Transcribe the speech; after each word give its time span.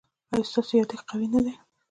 ایا 0.31 0.43
ستاسو 0.49 0.71
یادښت 0.79 1.05
قوي 1.09 1.27
نه 1.33 1.39
دی؟ 1.45 1.53